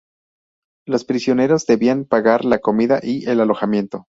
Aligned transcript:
Los 0.87 1.05
prisioneros 1.05 1.67
debían 1.67 2.05
pagar 2.05 2.43
la 2.43 2.57
comida 2.57 2.99
y 3.03 3.29
el 3.29 3.39
alojamiento. 3.39 4.07